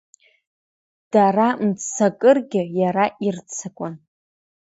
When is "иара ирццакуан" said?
2.79-3.95